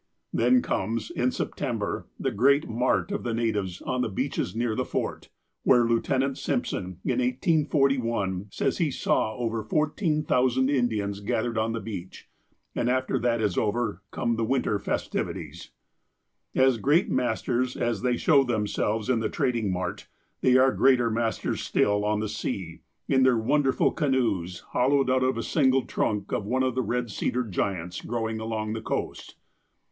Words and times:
Then 0.33 0.63
comes, 0.63 1.11
in 1.11 1.29
September, 1.31 2.07
the 2.19 2.31
great 2.31 2.67
mart 2.67 3.11
of 3.11 3.21
the 3.21 3.35
natives 3.35 3.83
on 3.83 4.01
the 4.01 4.09
beaches 4.09 4.55
near 4.55 4.73
the 4.75 4.83
fort, 4.83 5.29
where 5.61 5.83
Lieutenant 5.83 6.39
Simpson, 6.39 6.97
in 7.05 7.19
1841, 7.19 8.47
says 8.49 8.79
he 8.79 8.89
saw 8.89 9.35
over 9.35 9.61
14,000 9.61 10.71
Indians 10.71 11.19
gathered 11.19 11.55
on 11.55 11.73
the 11.73 11.79
beach. 11.79 12.27
And 12.73 12.89
after 12.89 13.19
that 13.19 13.41
is 13.43 13.59
over, 13.59 14.01
come 14.09 14.37
the 14.37 14.43
winter 14.43 14.79
festivities. 14.79 15.69
As 16.55 16.79
great 16.79 17.11
masters 17.11 17.77
as 17.77 18.01
they 18.01 18.17
show 18.17 18.43
themselves 18.43 19.07
in 19.07 19.19
the 19.19 19.29
trad 19.29 19.55
ing 19.55 19.71
mart, 19.71 20.07
they 20.41 20.57
are 20.57 20.73
greater 20.73 21.11
masters 21.11 21.61
still 21.61 22.03
on 22.05 22.21
the 22.21 22.27
sea, 22.27 22.81
in 23.07 23.21
their 23.21 23.37
wonderful 23.37 23.91
canoes, 23.91 24.61
hollowed 24.71 25.11
out 25.11 25.21
of 25.23 25.37
a 25.37 25.43
single 25.43 25.83
trunk 25.83 26.31
of 26.31 26.43
one 26.47 26.63
of 26.63 26.73
the 26.73 26.81
red 26.81 27.11
cedar 27.11 27.43
giants 27.43 28.01
growing 28.01 28.39
along 28.39 28.73
the 28.73 28.81
coast. 28.81 29.35